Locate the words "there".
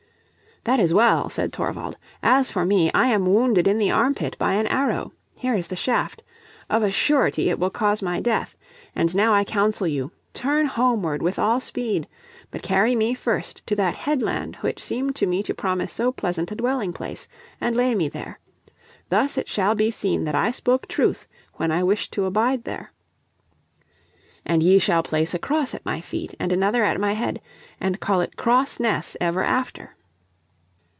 18.07-18.39, 22.65-22.91